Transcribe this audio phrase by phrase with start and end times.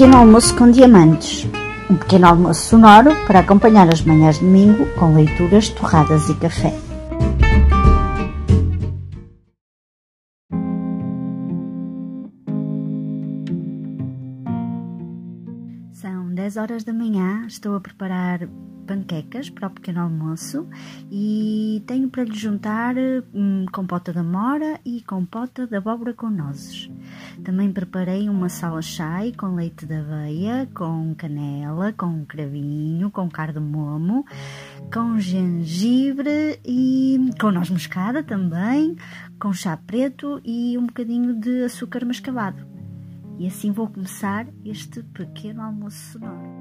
[0.00, 1.46] Pequeno almoço com diamantes.
[1.90, 6.72] Um pequeno almoço sonoro para acompanhar as manhãs de domingo com leituras, torradas e café.
[16.50, 18.40] 10 horas da manhã, estou a preparar
[18.84, 20.68] panquecas para o pequeno almoço
[21.08, 22.96] e tenho para lhe juntar
[23.32, 26.90] hum, compota de amora e compota de abóbora com nozes.
[27.44, 34.26] Também preparei uma sala chai com leite de aveia, com canela, com cravinho, com cardamomo,
[34.92, 38.96] com gengibre e com noz moscada também,
[39.38, 42.69] com chá preto e um bocadinho de açúcar mascavado.
[43.40, 46.59] E assim vou começar este pequeno almoço sonoro.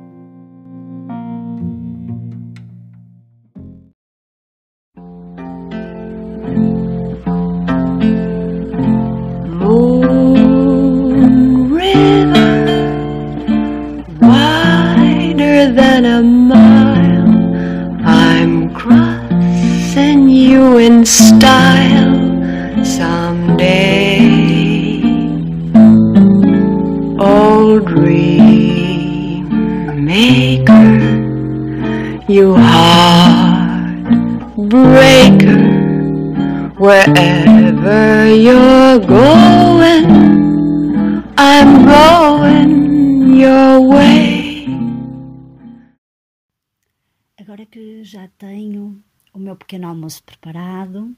[49.79, 51.15] Pequeno almoço preparado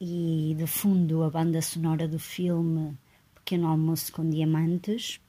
[0.00, 2.96] e de fundo a banda sonora do filme
[3.34, 5.20] Pequeno Almoço com Diamantes,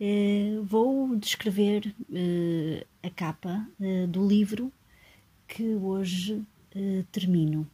[0.00, 4.72] eh, vou descrever eh, a capa eh, do livro
[5.46, 6.42] que hoje
[7.12, 7.68] termino.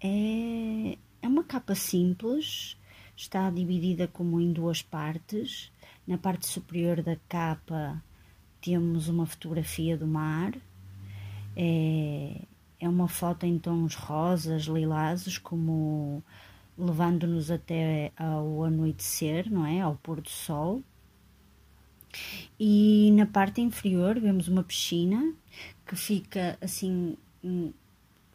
[0.00, 2.76] É, é uma capa simples,
[3.16, 5.70] está dividida como em duas partes.
[6.06, 8.02] Na parte superior da capa
[8.60, 10.52] temos uma fotografia do mar.
[11.56, 12.40] É,
[12.80, 16.22] é uma foto em tons rosas, lilazes, como
[16.76, 19.80] levando-nos até ao anoitecer, não é?
[19.80, 20.82] Ao pôr do sol.
[22.58, 25.32] E na parte inferior vemos uma piscina
[25.86, 27.16] que fica assim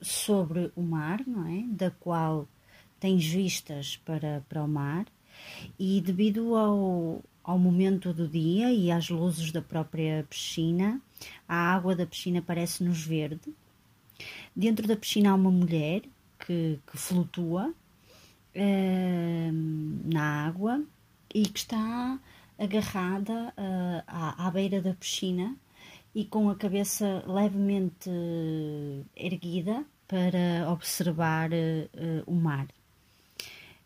[0.01, 1.63] sobre o mar, não é?
[1.67, 2.47] Da qual
[2.99, 5.05] tens vistas para, para o mar,
[5.77, 11.01] e devido ao, ao momento do dia e às luzes da própria piscina,
[11.47, 13.53] a água da piscina parece-nos verde.
[14.55, 16.01] Dentro da piscina há uma mulher
[16.39, 17.73] que, que flutua
[18.53, 20.83] eh, na água
[21.33, 22.19] e que está
[22.57, 25.55] agarrada eh, à, à beira da piscina
[26.13, 28.09] e com a cabeça levemente
[29.15, 31.87] erguida para observar eh,
[32.25, 32.67] o mar.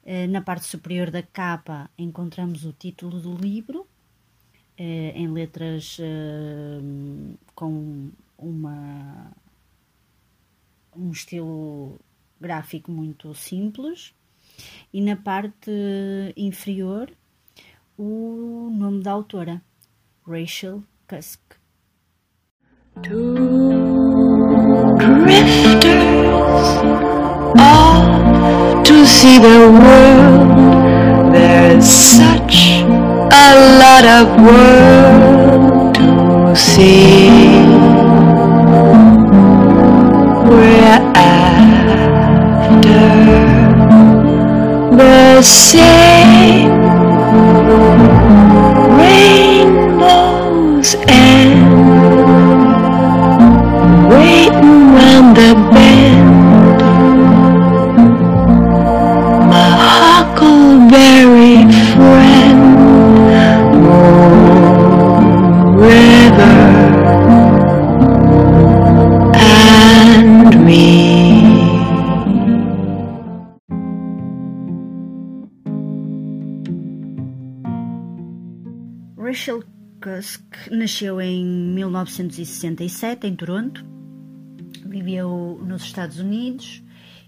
[0.05, 3.85] Eh, Na parte superior da capa encontramos o título do livro,
[4.77, 6.79] em letras eh,
[7.53, 9.31] com uma,
[10.95, 11.99] um estilo
[12.39, 14.13] gráfico muito simples,
[14.93, 15.71] e na parte
[16.35, 17.09] inferior
[17.97, 19.61] o nome da autora,
[20.27, 21.39] Rachel Cusk.
[23.01, 23.95] Two
[24.97, 26.69] drifters
[27.59, 31.33] off to see the world.
[31.33, 32.83] There's such
[33.31, 37.12] a lot of world to see.
[45.43, 46.22] The
[81.03, 83.85] nasceu em 1967 em Toronto,
[84.85, 86.81] viveu nos Estados Unidos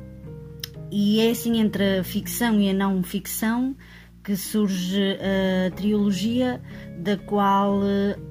[0.92, 3.76] e é assim entre a ficção e a não ficção
[4.24, 6.62] que surge a trilogia,
[7.00, 7.80] da qual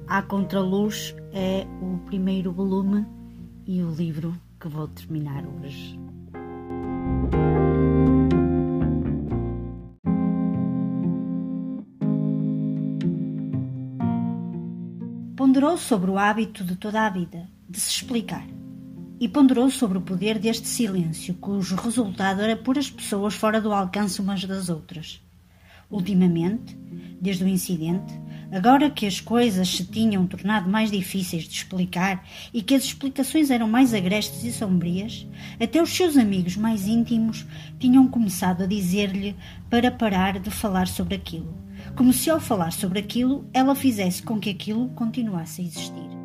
[0.07, 3.05] A Contraluz é o primeiro volume
[3.65, 5.99] e o livro que vou terminar hoje.
[15.61, 18.43] Ponderou sobre o hábito de toda a vida de se explicar
[19.19, 23.71] e ponderou sobre o poder deste silêncio, cujo resultado era pôr as pessoas fora do
[23.71, 25.21] alcance umas das outras.
[25.91, 26.77] Ultimamente,
[27.19, 28.13] desde o incidente,
[28.51, 33.49] agora que as coisas se tinham tornado mais difíceis de explicar e que as explicações
[33.49, 35.27] eram mais agrestes e sombrias,
[35.59, 37.45] até os seus amigos mais íntimos
[37.79, 39.35] tinham começado a dizer-lhe
[39.69, 41.55] para parar de falar sobre aquilo,
[41.95, 46.20] como se ao falar sobre aquilo ela fizesse com que aquilo continuasse a existir.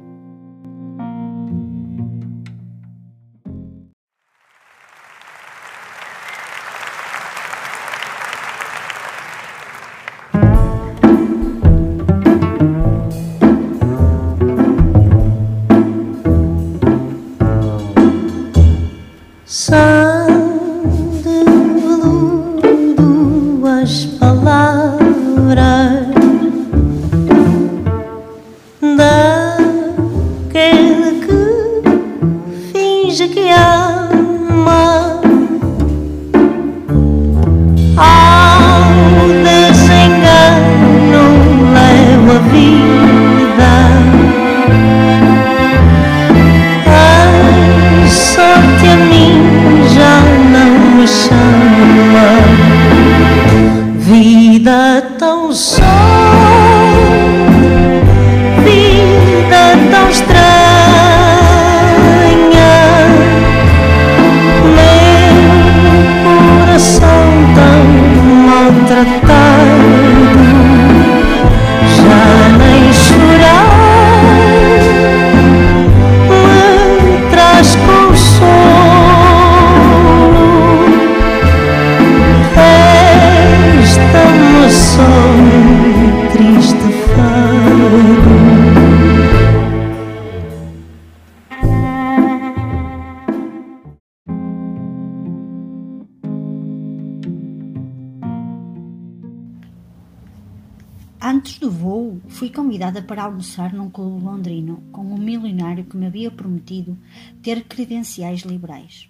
[101.28, 106.06] Antes do voo, fui convidada para almoçar num clube londrino com um milionário que me
[106.06, 106.96] havia prometido
[107.43, 109.08] ter credenciais liberais.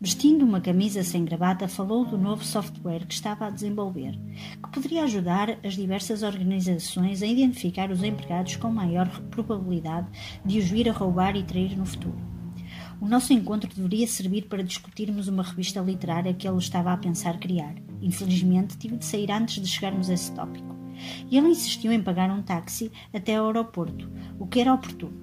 [0.00, 4.16] Vestindo uma camisa sem gravata, falou do novo software que estava a desenvolver,
[4.62, 10.06] que poderia ajudar as diversas organizações a identificar os empregados com maior probabilidade
[10.44, 12.16] de os vir a roubar e trair no futuro.
[13.00, 17.40] O nosso encontro deveria servir para discutirmos uma revista literária que ele estava a pensar
[17.40, 17.74] criar.
[18.00, 20.77] Infelizmente, tive de sair antes de chegarmos a esse tópico
[21.30, 25.16] e ele insistiu em pagar um táxi até ao aeroporto, o que era oportuno,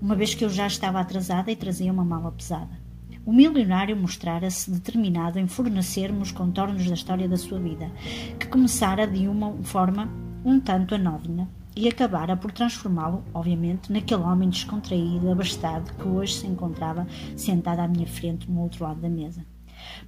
[0.00, 2.86] uma vez que eu já estava atrasada e trazia uma mala pesada.
[3.24, 7.90] O milionário mostrara-se determinado em fornecer-me os contornos da história da sua vida,
[8.38, 10.08] que começara de uma forma
[10.44, 16.46] um tanto anódina e acabara por transformá-lo, obviamente, naquele homem descontraído, abastado, que hoje se
[16.46, 17.06] encontrava
[17.36, 19.44] sentado à minha frente no outro lado da mesa.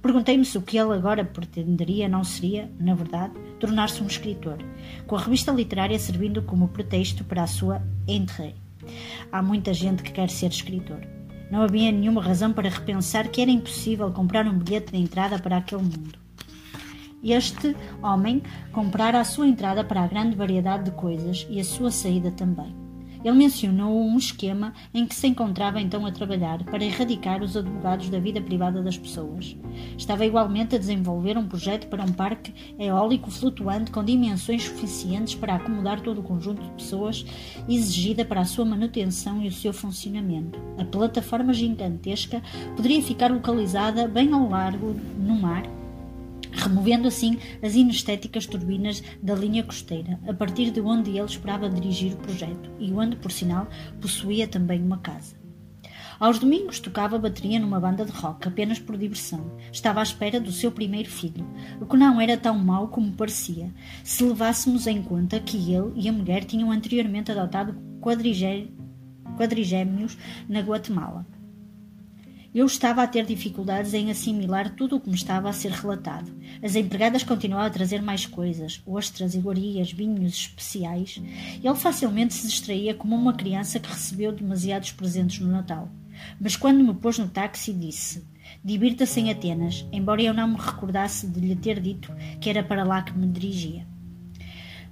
[0.01, 4.57] Perguntei-me se o que ele agora pretenderia não seria, na verdade, tornar-se um escritor,
[5.05, 8.55] com a revista literária servindo como pretexto para a sua entrée.
[9.31, 11.01] Há muita gente que quer ser escritor.
[11.51, 15.57] Não havia nenhuma razão para repensar que era impossível comprar um bilhete de entrada para
[15.57, 16.19] aquele mundo.
[17.23, 21.91] Este homem comprara a sua entrada para a grande variedade de coisas e a sua
[21.91, 22.88] saída também.
[23.23, 28.09] Ele mencionou um esquema em que se encontrava então a trabalhar para erradicar os advogados
[28.09, 29.57] da vida privada das pessoas.
[29.97, 35.55] Estava igualmente a desenvolver um projeto para um parque eólico flutuante com dimensões suficientes para
[35.55, 37.25] acomodar todo o conjunto de pessoas
[37.67, 40.59] exigida para a sua manutenção e o seu funcionamento.
[40.77, 42.41] A plataforma gigantesca
[42.75, 45.78] poderia ficar localizada bem ao largo no mar
[46.51, 52.13] removendo assim as inestéticas turbinas da linha costeira, a partir de onde ele esperava dirigir
[52.13, 53.67] o projeto e onde, por sinal,
[54.01, 55.37] possuía também uma casa.
[56.19, 59.55] Aos domingos tocava bateria numa banda de rock, apenas por diversão.
[59.71, 61.47] Estava à espera do seu primeiro filho,
[61.79, 66.09] o que não era tão mau como parecia, se levássemos em conta que ele e
[66.09, 70.17] a mulher tinham anteriormente adotado quadrigêmeos
[70.49, 71.25] na Guatemala.
[72.53, 76.31] Eu estava a ter dificuldades em assimilar tudo o que me estava a ser relatado.
[76.63, 81.21] As empregadas continuavam a trazer mais coisas, ostras, iguarias, vinhos especiais.
[81.63, 85.91] Ele facilmente se distraía como uma criança que recebeu demasiados presentes no Natal.
[86.41, 88.27] Mas quando me pôs no táxi, disse:
[88.63, 92.83] Divirta-se em Atenas, embora eu não me recordasse de lhe ter dito que era para
[92.83, 93.85] lá que me dirigia.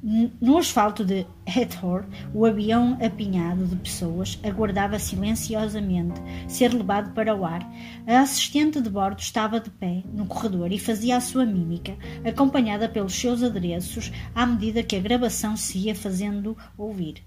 [0.03, 7.43] No asfalto de Hathor, o avião apinhado de pessoas aguardava silenciosamente ser levado para o
[7.43, 7.67] ar.
[8.05, 12.87] A assistente de bordo estava de pé no corredor e fazia a sua mímica, acompanhada
[12.87, 17.23] pelos seus adereços, à medida que a gravação se ia fazendo ouvir.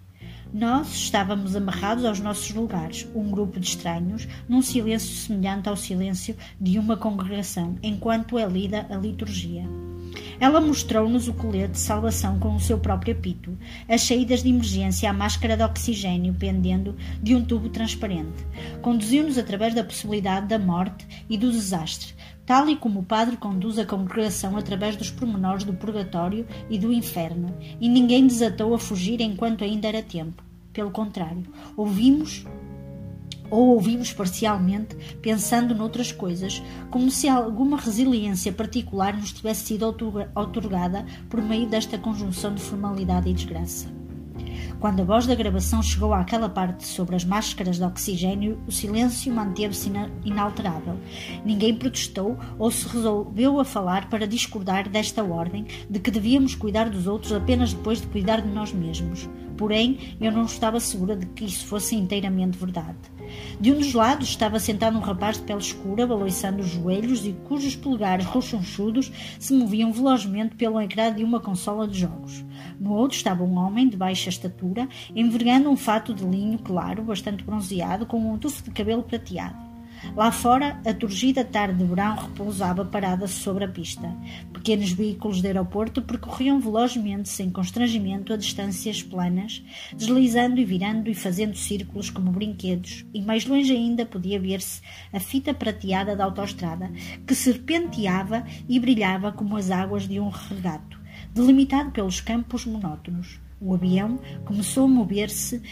[0.53, 6.37] Nós estávamos amarrados aos nossos lugares, um grupo de estranhos, num silêncio semelhante ao silêncio
[6.61, 9.65] de uma congregação, enquanto é lida a liturgia.
[10.39, 13.57] Ela mostrou-nos o colete de salvação com o seu próprio apito,
[13.89, 18.47] as saídas de emergência, a máscara de oxigênio pendendo de um tubo transparente.
[18.81, 22.15] Conduziu-nos através da possibilidade da morte e do desastre,
[22.47, 26.93] tal e como o padre conduz a congregação através dos pormenores do purgatório e do
[26.93, 30.43] inferno, e ninguém desatou a fugir enquanto ainda era tempo.
[30.73, 31.45] Pelo contrário,
[31.77, 32.45] ouvimos
[33.51, 39.85] ou ouvimos parcialmente, pensando noutras coisas, como se alguma resiliência particular nos tivesse sido
[40.35, 44.01] outorgada por meio desta conjunção de formalidade e desgraça.
[44.81, 49.31] Quando a voz da gravação chegou àquela parte sobre as máscaras de oxigênio, o silêncio
[49.31, 49.93] manteve-se
[50.25, 50.97] inalterável.
[51.45, 56.89] Ninguém protestou ou se resolveu a falar para discordar desta ordem de que devíamos cuidar
[56.89, 59.29] dos outros apenas depois de cuidar de nós mesmos.
[59.59, 62.97] Porém, eu não estava segura de que isso fosse inteiramente verdade.
[63.61, 67.33] De um dos lados estava sentado um rapaz de pele escura, balançando os joelhos e
[67.33, 72.45] cujos polegares rochonchudos se moviam velozmente pelo ecrã de uma consola de jogos.
[72.79, 77.45] No outro estava um homem de baixa estatura, envergando um fato de linho claro, bastante
[77.45, 79.70] bronzeado, com um tufo de cabelo prateado.
[80.17, 84.13] Lá fora, a turgida tarde de verão repousava parada sobre a pista.
[84.53, 89.63] Pequenos veículos de aeroporto percorriam velozmente, sem constrangimento, a distâncias planas,
[89.95, 94.81] deslizando e virando e fazendo círculos como brinquedos, e mais longe ainda podia ver-se
[95.13, 96.91] a fita prateada da autoestrada,
[97.27, 100.99] que serpenteava e brilhava como as águas de um regato,
[101.35, 103.39] delimitado pelos campos monótonos.
[103.61, 105.63] O avião começou a mover-se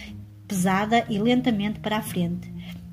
[0.47, 2.51] pesada e lentamente para a frente,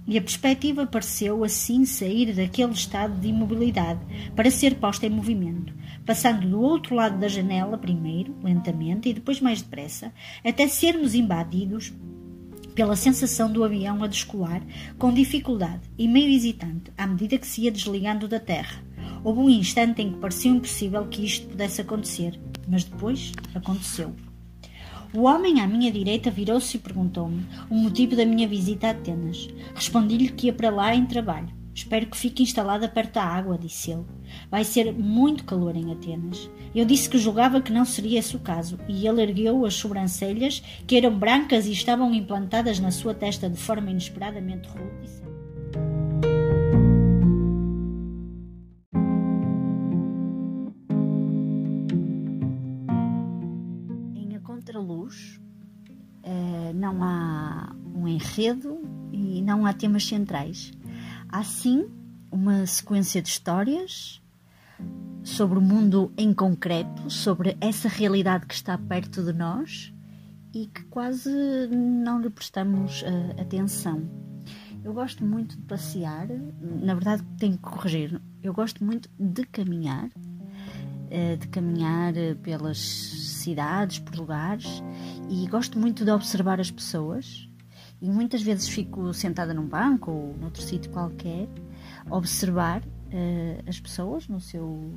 [0.07, 3.99] e a perspectiva pareceu assim sair daquele estado de imobilidade
[4.35, 5.73] para ser posta em movimento,
[6.05, 11.91] passando do outro lado da janela primeiro, lentamente, e depois mais depressa, até sermos invadidos
[12.75, 14.61] pela sensação do avião a descolar,
[14.97, 18.83] com dificuldade e meio hesitante, à medida que se ia desligando da terra.
[19.23, 24.13] Houve um instante em que pareceu impossível que isto pudesse acontecer, mas depois aconteceu.
[25.15, 29.47] O homem à minha direita virou-se e perguntou-me o motivo da minha visita a Atenas.
[29.73, 31.47] Respondi-lhe que ia para lá em trabalho.
[31.73, 34.03] Espero que fique instalada perto da água, disse ele.
[34.51, 36.49] Vai ser muito calor em Atenas.
[36.75, 40.61] Eu disse que julgava que não seria esse o caso, e ele ergueu as sobrancelhas,
[40.85, 45.34] que eram brancas e estavam implantadas na sua testa de forma inesperadamente rude,
[58.35, 58.79] enredo
[59.11, 60.71] e não há temas centrais.
[61.29, 61.87] Há sim
[62.31, 64.21] uma sequência de histórias
[65.23, 69.93] sobre o mundo em concreto, sobre essa realidade que está perto de nós
[70.53, 71.31] e que quase
[71.71, 74.03] não lhe prestamos uh, atenção.
[74.83, 76.27] Eu gosto muito de passear,
[76.61, 80.11] na verdade tenho que corrigir, eu gosto muito de caminhar
[81.09, 84.83] eh, de caminhar eh, pelas cidades, por lugares
[85.29, 87.49] e gosto muito de observar as pessoas
[88.05, 91.49] e muitas vezes fico sentada num banco ou noutro sítio qualquer
[92.07, 94.93] observar uh, as pessoas no seu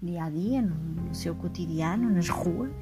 [0.00, 2.72] dia a dia, no seu cotidiano, nas ruas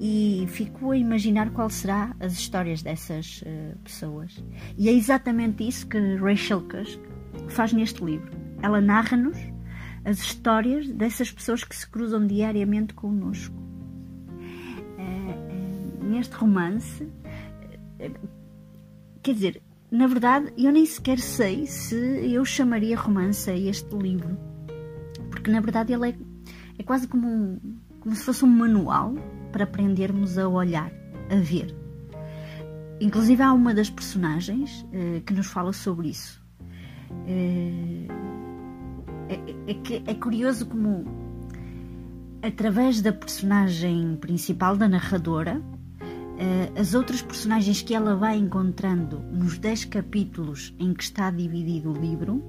[0.00, 4.44] e fico a imaginar qual será as histórias dessas uh, pessoas
[4.78, 7.00] e é exatamente isso que Rachel Cusk
[7.48, 8.30] faz neste livro.
[8.62, 9.38] Ela narra-nos
[10.04, 13.56] as histórias dessas pessoas que se cruzam diariamente connosco.
[14.98, 17.08] É, é, neste romance,
[19.24, 24.36] quer dizer, na verdade, eu nem sequer sei se eu chamaria romance a este livro,
[25.30, 26.14] porque na verdade ele é,
[26.78, 27.58] é quase como, um,
[28.00, 29.14] como se fosse um manual
[29.50, 30.92] para aprendermos a olhar,
[31.30, 31.74] a ver.
[33.00, 36.44] inclusive há uma das personagens eh, que nos fala sobre isso.
[37.26, 38.06] Eh,
[39.30, 41.04] é, é, que é curioso como
[42.42, 45.62] através da personagem principal, da narradora,
[46.78, 51.94] as outras personagens que ela vai encontrando nos 10 capítulos em que está dividido o
[51.94, 52.42] livro,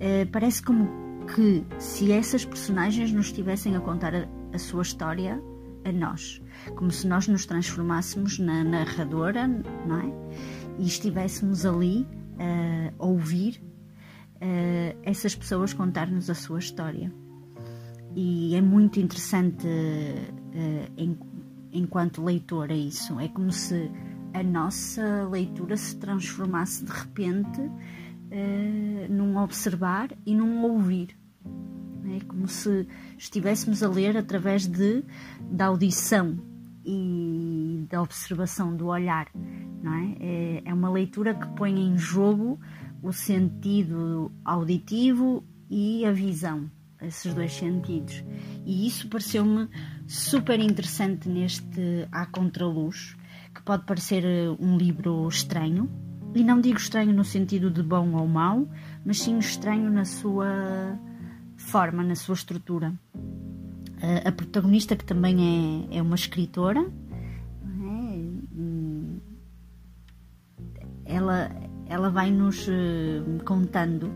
[0.00, 0.88] eh, parece como
[1.34, 5.40] que se essas personagens nos estivessem a contar a, sua história
[5.84, 6.42] a nós,
[6.74, 10.12] como se nós nos transformássemos na narradora, não é?
[10.78, 13.62] E estivéssemos ali uh, a ouvir
[15.02, 17.12] essas pessoas contar-nos a sua história.
[18.16, 20.92] E é muito interessante uh,
[21.72, 23.18] enquanto leitora isso.
[23.20, 23.90] É como se
[24.32, 27.60] a nossa leitura se transformasse de repente
[29.08, 31.16] num observar e num ouvir.
[32.16, 32.86] É como se
[33.18, 35.04] estivéssemos a ler através de,
[35.50, 36.38] da audição
[36.84, 39.28] e da observação do olhar.
[39.34, 40.16] Não é?
[40.20, 42.58] é, é uma leitura que põe em jogo
[43.02, 48.24] o sentido auditivo e a visão, esses dois sentidos.
[48.64, 49.68] E isso pareceu-me
[50.10, 53.16] super interessante neste A Contraluz,
[53.54, 55.88] que pode parecer eh, um livro estranho,
[56.34, 58.68] e não digo estranho no sentido de bom ou mau,
[59.04, 60.98] mas sim estranho na sua
[61.56, 62.92] forma, na sua estrutura.
[64.24, 68.20] A protagonista, que também é, é uma escritora, é?
[71.04, 71.50] ela,
[71.86, 74.12] ela vai nos eh, contando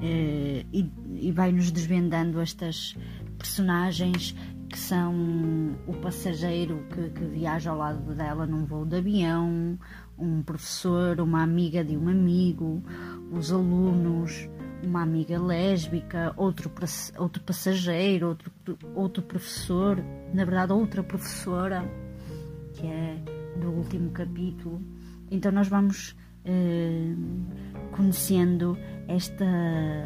[0.00, 0.90] eh, e,
[1.20, 2.96] e vai nos desvendando estas
[3.42, 4.36] personagens
[4.72, 9.78] que são o passageiro que, que, viaja ao lado dela num voo de avião,
[10.18, 12.82] um professor, uma amiga de um amigo,
[13.30, 14.48] os alunos,
[14.82, 16.72] uma amiga lésbica, outro,
[17.18, 20.02] outro passageiro, outro, outro professor,
[20.32, 21.84] na verdade, outra professora,
[22.72, 23.22] que é
[23.60, 24.80] do último capítulo.
[25.30, 27.14] Então, nós vamos eh,
[27.94, 29.44] conhecendo esta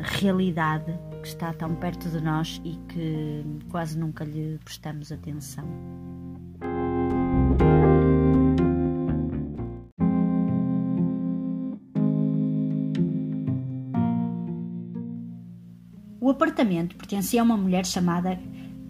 [0.02, 0.92] realidade
[1.26, 5.64] que está tão perto de nós e que quase nunca lhe prestamos atenção.
[16.21, 18.39] O apartamento pertencia a uma mulher chamada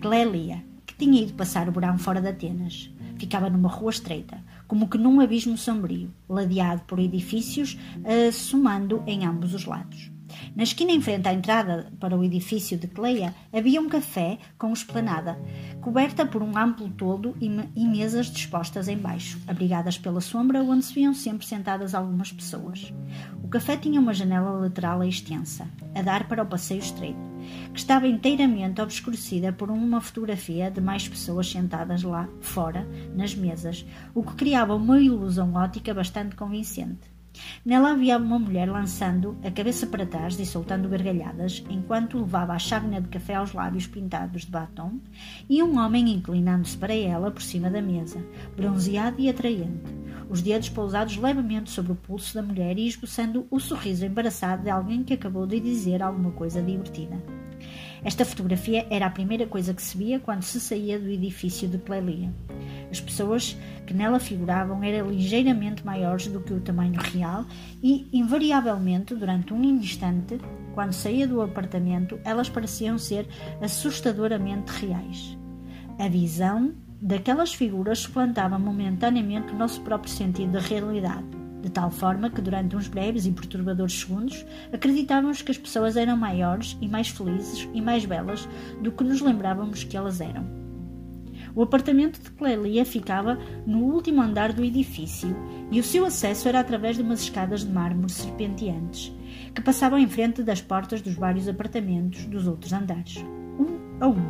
[0.03, 2.93] Clélia, que tinha ido passar o verão fora de Atenas.
[3.19, 9.25] Ficava numa rua estreita, como que num abismo sombrio, ladeado por edifícios, uh, somando em
[9.25, 10.16] ambos os lados.
[10.57, 14.73] Na esquina em frente à entrada para o edifício de Cleia havia um café com
[14.73, 15.39] esplanada,
[15.83, 20.95] coberta por um amplo toldo e, e mesas dispostas embaixo, abrigadas pela sombra onde se
[20.95, 22.91] viam sempre sentadas algumas pessoas.
[23.45, 27.21] O café tinha uma janela lateral extensa, a dar para o passeio estreito,
[27.75, 33.85] que estava inteiramente obscurecida por uma fotografia de mais pessoas sentadas lá fora, nas mesas,
[34.15, 37.16] o que criava uma ilusão ótica bastante convincente.
[37.65, 42.59] Nela havia uma mulher lançando a cabeça para trás e soltando gargalhadas enquanto levava a
[42.59, 44.99] chávena de café aos lábios pintados de batom
[45.49, 48.25] e um homem inclinando-se para ela por cima da mesa,
[48.57, 49.95] bronzeado e atraente,
[50.29, 54.71] os dedos pousados levemente sobre o pulso da mulher e esboçando o sorriso embaraçado de
[54.71, 57.17] alguém que acabou de dizer alguma coisa divertida.
[58.05, 61.79] Esta fotografia era a primeira coisa que se via quando se saía do edifício de
[61.79, 62.33] Clélia.
[62.91, 63.57] As pessoas
[63.87, 67.45] que nela figuravam eram ligeiramente maiores do que o tamanho real
[67.83, 70.39] e, invariavelmente, durante um instante,
[70.75, 73.27] quando saía do apartamento, elas pareciam ser
[73.61, 75.37] assustadoramente reais.
[75.99, 82.31] A visão daquelas figuras suplantava momentaneamente o nosso próprio sentido da realidade de tal forma
[82.31, 87.09] que durante uns breves e perturbadores segundos acreditávamos que as pessoas eram maiores e mais
[87.09, 88.49] felizes e mais belas
[88.81, 90.47] do que nos lembrávamos que elas eram.
[91.57, 95.37] O apartamento de Clélia ficava no último andar do edifício
[95.73, 99.13] e o seu acesso era através de umas escadas de mármore serpenteantes
[99.53, 103.17] que passavam em frente das portas dos vários apartamentos dos outros andares,
[103.59, 104.23] um a um.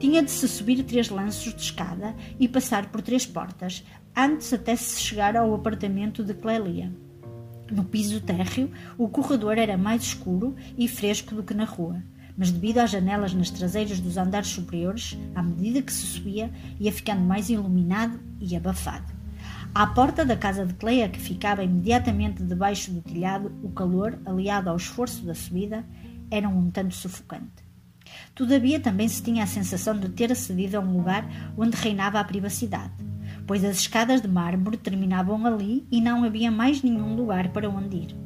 [0.00, 3.84] Tinha de se subir três lanços de escada e passar por três portas,
[4.16, 6.92] antes até se chegar ao apartamento de Clélia.
[7.70, 12.02] No piso térreo, o corredor era mais escuro e fresco do que na rua,
[12.36, 16.92] mas devido às janelas nas traseiras dos andares superiores, à medida que se subia, ia
[16.92, 19.10] ficando mais iluminado e abafado.
[19.74, 24.68] À porta da casa de Cleia, que ficava imediatamente debaixo do telhado, o calor, aliado
[24.68, 25.82] ao esforço da subida,
[26.30, 27.64] era um tanto sufocante.
[28.34, 32.24] Todavia, também se tinha a sensação de ter acedido a um lugar onde reinava a
[32.24, 33.11] privacidade
[33.46, 37.96] pois as escadas de mármore terminavam ali e não havia mais nenhum lugar para onde
[37.96, 38.22] ir.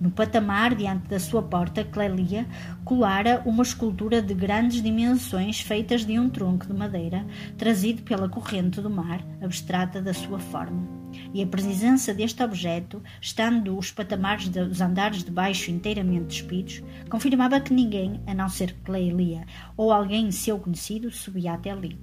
[0.00, 2.46] No patamar, diante da sua porta, Clélia
[2.86, 7.26] colara uma escultura de grandes dimensões feitas de um tronco de madeira,
[7.58, 10.98] trazido pela corrente do mar, abstrata da sua forma.
[11.34, 17.60] e a presença deste objeto, estando os patamares dos andares de baixo inteiramente despidos, confirmava
[17.60, 19.44] que ninguém, a não ser Clelia
[19.76, 21.98] ou alguém seu conhecido, subia até ali.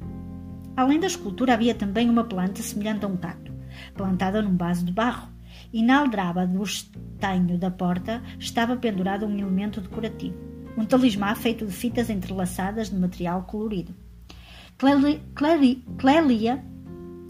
[0.77, 3.51] Além da escultura, havia também uma planta semelhante a um cacto,
[3.95, 5.27] plantada num vaso de barro,
[5.73, 10.37] e na aldraba do estanho da porta estava pendurado um elemento decorativo,
[10.77, 13.91] um talismã feito de fitas entrelaçadas de material colorido.
[14.77, 16.63] Clélia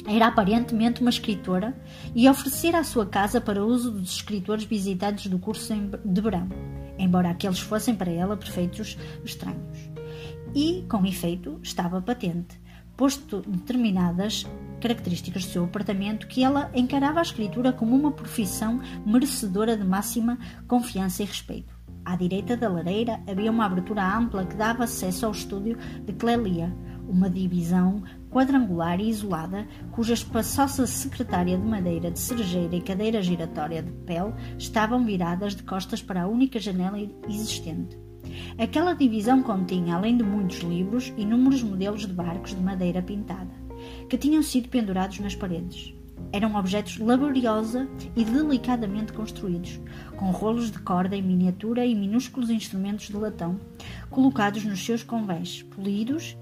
[0.05, 1.73] era aparentemente uma escritora
[2.13, 6.49] e oferecera a sua casa para uso dos escritores visitantes do curso de verão,
[6.99, 9.89] embora aqueles fossem para ela perfeitos estranhos.
[10.53, 12.59] E, com efeito, estava patente,
[12.97, 14.45] posto determinadas
[14.81, 20.37] características do seu apartamento, que ela encarava a escritura como uma profissão merecedora de máxima
[20.67, 21.77] confiança e respeito.
[22.03, 26.73] À direita da lareira havia uma abertura ampla que dava acesso ao estúdio de Clélia,
[27.07, 33.83] uma divisão quadrangular e isolada, cuja espaçosa secretária de madeira de cerejeira e cadeira giratória
[33.83, 38.06] de pele estavam viradas de costas para a única janela existente.
[38.59, 43.53] Aquela divisão continha, além de muitos livros, inúmeros modelos de barcos de madeira pintada,
[44.09, 45.93] que tinham sido pendurados nas paredes.
[46.33, 49.79] Eram objetos laboriosa e delicadamente construídos,
[50.17, 53.59] com rolos de corda em miniatura e minúsculos instrumentos de latão,
[54.09, 56.35] colocados nos seus convés, polidos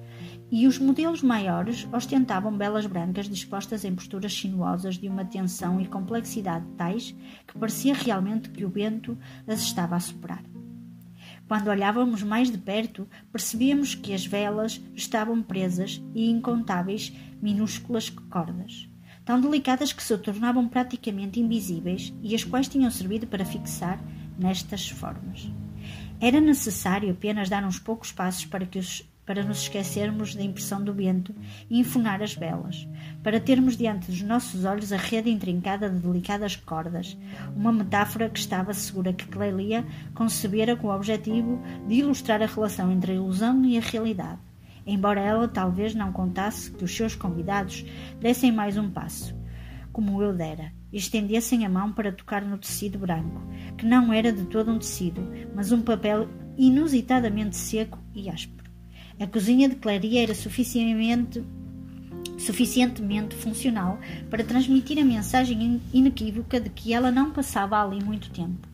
[0.50, 5.86] e os modelos maiores ostentavam belas brancas dispostas em posturas sinuosas de uma tensão e
[5.86, 7.14] complexidade tais
[7.46, 10.55] que parecia realmente que o vento as estava a soprar.
[11.56, 18.90] Quando olhávamos mais de perto, percebíamos que as velas estavam presas e incontáveis minúsculas cordas,
[19.24, 24.04] tão delicadas que se tornavam praticamente invisíveis e as quais tinham servido para fixar
[24.38, 25.50] nestas formas.
[26.20, 30.84] Era necessário apenas dar uns poucos passos para que os para nos esquecermos da impressão
[30.84, 31.34] do vento
[31.70, 32.88] e enfunar as velas,
[33.24, 37.18] para termos diante dos nossos olhos a rede intrincada de delicadas cordas,
[37.56, 42.92] uma metáfora que estava segura que Clelia concebera com o objetivo de ilustrar a relação
[42.92, 44.40] entre a ilusão e a realidade,
[44.86, 47.84] embora ela talvez não contasse que os seus convidados
[48.20, 49.36] dessem mais um passo,
[49.92, 53.42] como eu dera, e estendessem a mão para tocar no tecido branco,
[53.78, 55.22] que não era de todo um tecido,
[55.56, 58.65] mas um papel inusitadamente seco e áspero.
[59.20, 61.42] A cozinha de Claria era suficientemente,
[62.38, 63.98] suficientemente funcional
[64.30, 68.68] para transmitir a mensagem inequívoca de que ela não passava ali muito tempo.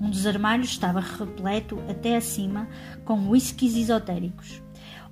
[0.00, 2.68] Um dos armários estava repleto até acima
[3.04, 4.60] com whiskies esotéricos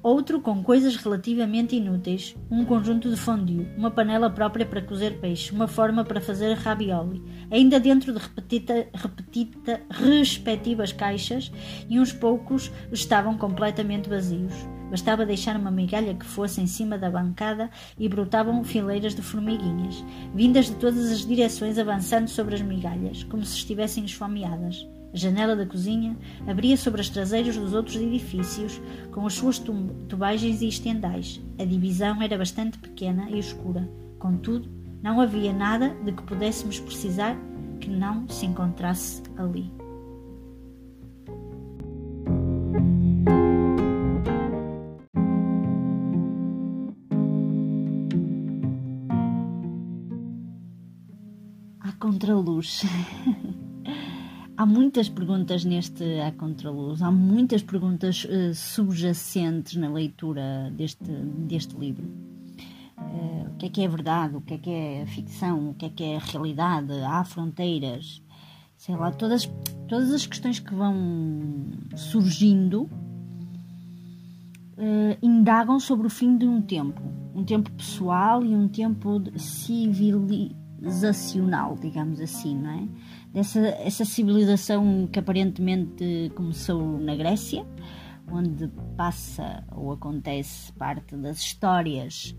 [0.07, 5.53] outro com coisas relativamente inúteis, um conjunto de fondue, uma panela própria para cozer peixe,
[5.53, 11.51] uma forma para fazer ravioli, ainda dentro de repetita, repetita, respectivas caixas,
[11.89, 14.55] e uns poucos estavam completamente vazios.
[14.91, 20.05] Bastava deixar uma migalha que fosse em cima da bancada e brotavam fileiras de formiguinhas,
[20.33, 24.87] vindas de todas as direções avançando sobre as migalhas, como se estivessem esfomeadas.
[25.17, 30.69] Janela da cozinha abria sobre as traseiras dos outros edifícios, com as suas tubagens e
[30.69, 31.41] estendais.
[31.59, 33.89] A divisão era bastante pequena e escura.
[34.19, 34.69] Contudo,
[35.03, 37.35] não havia nada de que pudéssemos precisar
[37.81, 39.73] que não se encontrasse ali.
[51.81, 52.83] A contraluz.
[54.59, 61.77] Há muitas perguntas neste A Contraluz, há muitas perguntas uh, subjacentes na leitura deste, deste
[61.77, 62.09] livro.
[62.97, 64.35] Uh, o que é que é verdade?
[64.35, 65.69] O que é que é ficção?
[65.71, 66.91] O que é que é realidade?
[67.03, 68.23] Há fronteiras?
[68.79, 69.45] Sei lá, todas,
[69.89, 70.95] todas as questões que vão
[71.95, 72.85] surgindo
[74.79, 77.03] uh, indagam sobre o fim de um tempo.
[77.35, 82.89] Um tempo pessoal e um tempo civilizacional, digamos assim, não é?
[83.37, 87.67] Dessa essa civilização que aparentemente começou na Grécia,
[88.33, 92.35] onde passa ou acontece parte das histórias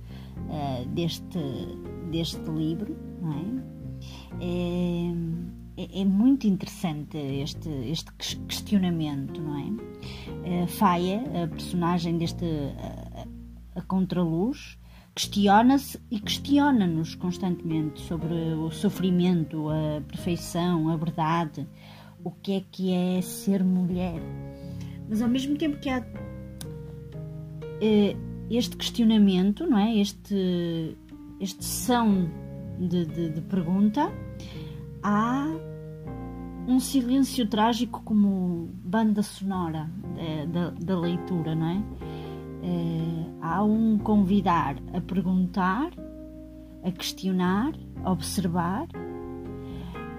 [0.49, 1.37] uh, deste,
[2.09, 3.77] deste livro, é?
[4.43, 6.01] É, é?
[6.01, 10.63] é, muito interessante este, este questionamento, não é?
[10.63, 13.29] Uh, Faia, a personagem deste uh,
[13.75, 14.79] a contraluz,
[15.17, 21.67] questiona-se e questiona-nos constantemente sobre o sofrimento, a perfeição, a verdade,
[22.23, 24.21] o que é que é ser mulher.
[25.09, 26.05] Mas ao mesmo tempo que há
[27.81, 28.15] eh,
[28.51, 29.97] este questionamento, não é?
[29.97, 30.95] Este,
[31.39, 32.29] este são
[32.79, 34.11] de, de, de pergunta,
[35.01, 35.47] há
[36.67, 42.06] um silêncio trágico como banda sonora eh, da, da leitura, não é?
[42.63, 45.91] Eh, há um convidar a perguntar,
[46.83, 48.87] a questionar, a observar,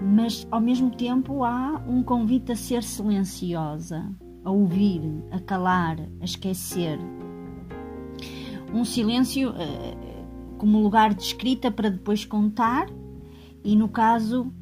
[0.01, 4.09] mas ao mesmo tempo há um convite a ser silenciosa,
[4.43, 6.97] a ouvir, a calar, a esquecer.
[8.73, 9.95] Um silêncio eh,
[10.57, 12.87] como lugar de escrita para depois contar,
[13.63, 14.53] e no caso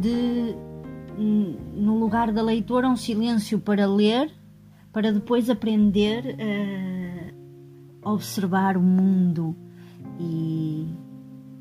[0.00, 0.54] de
[1.18, 4.30] no lugar da leitora um silêncio para ler,
[4.96, 6.38] para depois aprender
[8.02, 9.54] a observar o mundo
[10.18, 10.86] e,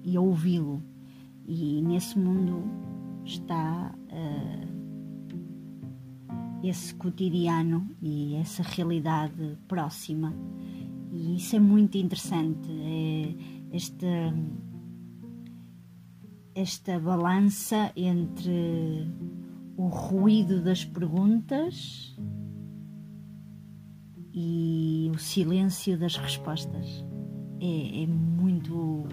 [0.06, 0.82] e ouvi-lo.
[1.46, 2.64] E nesse mundo
[3.26, 4.68] está uh,
[6.64, 10.34] esse cotidiano e essa realidade próxima.
[11.12, 12.70] E isso é muito interessante.
[12.72, 13.36] É
[13.76, 14.34] esta,
[16.56, 19.12] esta balança entre
[19.76, 22.16] o ruído das perguntas
[24.36, 27.06] e o silêncio das respostas.
[27.62, 29.08] É, é muito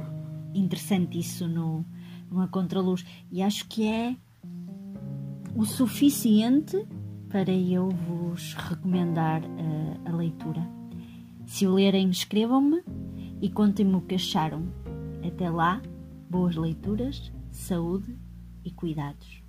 [0.52, 1.86] interessante isso no,
[2.28, 4.16] numa contraluz e acho que é
[5.54, 6.84] o suficiente
[7.28, 10.66] para eu vos recomendar a, a leitura.
[11.46, 12.82] Se o lerem, escrevam-me
[13.40, 14.64] e contem-me o que acharam.
[15.26, 15.80] Até lá,
[16.28, 18.18] boas leituras, saúde
[18.64, 19.41] e cuidados.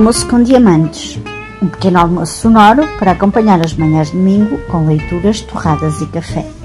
[0.00, 1.18] Almoço com diamantes.
[1.60, 6.59] Um pequeno almoço sonoro para acompanhar as manhãs de domingo com leituras, torradas e café.